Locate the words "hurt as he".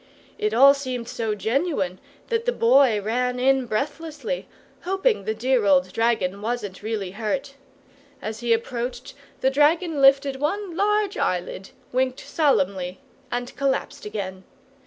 7.11-8.51